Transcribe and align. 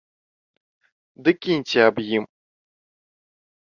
Ды 1.27 1.35
кіньце 1.43 1.79
аб 1.91 1.95
ім. 2.15 2.23